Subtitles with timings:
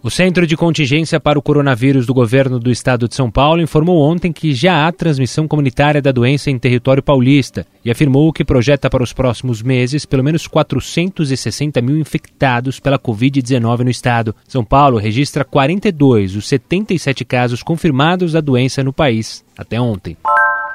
[0.00, 4.00] O Centro de Contingência para o Coronavírus do Governo do Estado de São Paulo informou
[4.00, 8.88] ontem que já há transmissão comunitária da doença em território paulista e afirmou que projeta
[8.88, 14.36] para os próximos meses pelo menos 460 mil infectados pela Covid-19 no estado.
[14.46, 20.16] São Paulo registra 42 dos 77 casos confirmados da doença no país até ontem.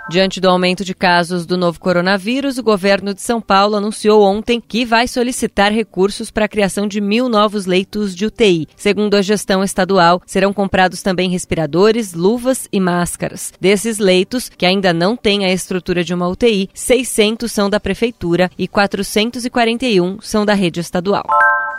[0.10, 4.60] Diante do aumento de casos do novo coronavírus, o governo de São Paulo anunciou ontem
[4.60, 8.68] que vai solicitar recursos para a criação de mil novos leitos de UTI.
[8.76, 13.54] Segundo a gestão estadual, serão comprados também respiradores, luvas e máscaras.
[13.62, 18.52] Desses leitos, que ainda não têm a estrutura de uma UTI, 600 são da prefeitura
[18.58, 21.26] e 441 são da rede estadual.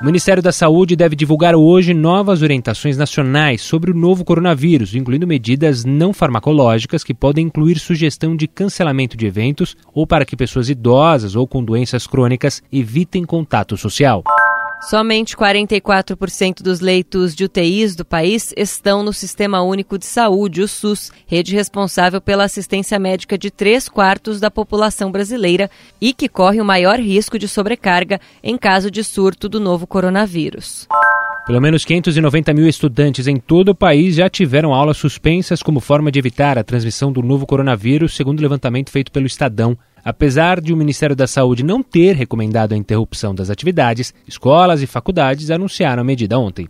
[0.00, 5.26] O Ministério da Saúde deve divulgar hoje novas orientações nacionais sobre o novo coronavírus, incluindo
[5.26, 10.68] medidas não farmacológicas que podem incluir sugestão de cancelamento de eventos ou para que pessoas
[10.68, 14.24] idosas ou com doenças crônicas evitem contato social.
[14.80, 20.68] Somente 44% dos leitos de UTIs do país estão no Sistema Único de Saúde, o
[20.68, 26.60] SUS, rede responsável pela assistência médica de três quartos da população brasileira e que corre
[26.60, 30.86] o maior risco de sobrecarga em caso de surto do novo coronavírus.
[31.46, 36.10] Pelo menos 590 mil estudantes em todo o país já tiveram aulas suspensas como forma
[36.10, 39.76] de evitar a transmissão do novo coronavírus, segundo o levantamento feito pelo Estadão.
[40.02, 44.86] Apesar de o Ministério da Saúde não ter recomendado a interrupção das atividades, escolas e
[44.86, 46.66] faculdades anunciaram a medida ontem.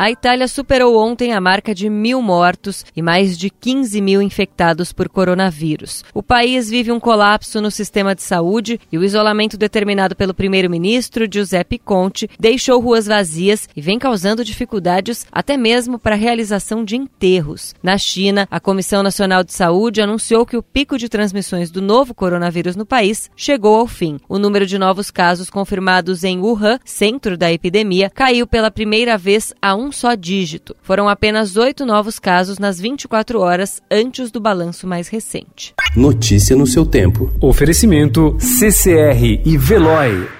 [0.00, 4.94] A Itália superou ontem a marca de mil mortos e mais de 15 mil infectados
[4.94, 6.02] por coronavírus.
[6.14, 11.28] O país vive um colapso no sistema de saúde e o isolamento determinado pelo primeiro-ministro
[11.30, 16.96] Giuseppe Conte deixou ruas vazias e vem causando dificuldades até mesmo para a realização de
[16.96, 17.74] enterros.
[17.82, 22.14] Na China, a Comissão Nacional de Saúde anunciou que o pico de transmissões do novo
[22.14, 24.18] coronavírus no país chegou ao fim.
[24.26, 29.52] O número de novos casos confirmados em Wuhan, centro da epidemia, caiu pela primeira vez
[29.60, 30.76] a um um só dígito.
[30.80, 35.74] Foram apenas oito novos casos nas 24 horas antes do balanço mais recente.
[35.96, 37.32] Notícia no seu tempo.
[37.40, 40.39] Oferecimento CCR e Veloy.